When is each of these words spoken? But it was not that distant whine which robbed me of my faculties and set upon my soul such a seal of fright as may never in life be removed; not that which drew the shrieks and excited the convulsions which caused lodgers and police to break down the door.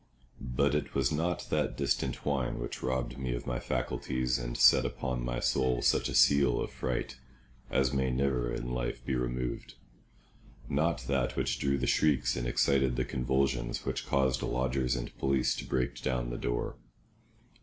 But 0.39 0.73
it 0.73 0.95
was 0.95 1.11
not 1.11 1.45
that 1.51 1.77
distant 1.77 2.25
whine 2.25 2.57
which 2.57 2.81
robbed 2.81 3.19
me 3.19 3.35
of 3.35 3.45
my 3.45 3.59
faculties 3.59 4.39
and 4.39 4.57
set 4.57 4.83
upon 4.83 5.23
my 5.23 5.39
soul 5.39 5.83
such 5.83 6.09
a 6.09 6.15
seal 6.15 6.59
of 6.59 6.71
fright 6.71 7.17
as 7.69 7.93
may 7.93 8.09
never 8.09 8.51
in 8.51 8.71
life 8.73 9.05
be 9.05 9.13
removed; 9.13 9.75
not 10.67 11.03
that 11.05 11.35
which 11.35 11.59
drew 11.59 11.77
the 11.77 11.85
shrieks 11.85 12.35
and 12.35 12.47
excited 12.47 12.95
the 12.95 13.05
convulsions 13.05 13.85
which 13.85 14.07
caused 14.07 14.41
lodgers 14.41 14.95
and 14.95 15.15
police 15.19 15.53
to 15.57 15.67
break 15.67 16.01
down 16.01 16.31
the 16.31 16.37
door. 16.39 16.77